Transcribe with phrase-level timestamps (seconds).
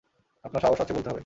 [0.45, 1.19] আপনার সাহস আছে বলতে হবে।